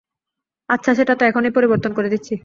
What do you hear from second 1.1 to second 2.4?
তো এখনই পরিবর্তন করে দিচ্ছি।